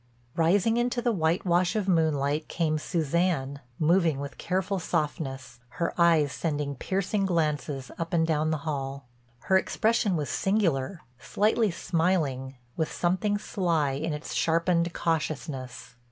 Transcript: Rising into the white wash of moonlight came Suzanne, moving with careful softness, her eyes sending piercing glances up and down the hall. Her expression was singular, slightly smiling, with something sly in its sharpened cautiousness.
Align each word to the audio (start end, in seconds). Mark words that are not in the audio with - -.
Rising 0.35 0.77
into 0.77 0.99
the 0.99 1.11
white 1.11 1.45
wash 1.45 1.75
of 1.75 1.87
moonlight 1.87 2.47
came 2.47 2.79
Suzanne, 2.79 3.59
moving 3.77 4.19
with 4.19 4.39
careful 4.39 4.79
softness, 4.79 5.59
her 5.77 5.93
eyes 5.95 6.31
sending 6.31 6.73
piercing 6.73 7.27
glances 7.27 7.91
up 7.99 8.11
and 8.11 8.25
down 8.25 8.49
the 8.49 8.57
hall. 8.65 9.05
Her 9.41 9.59
expression 9.59 10.15
was 10.15 10.27
singular, 10.31 11.01
slightly 11.19 11.69
smiling, 11.69 12.55
with 12.75 12.91
something 12.91 13.37
sly 13.37 13.91
in 13.91 14.11
its 14.11 14.33
sharpened 14.33 14.91
cautiousness. 14.91 15.93